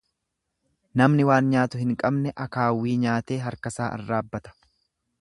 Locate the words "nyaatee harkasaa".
3.07-3.95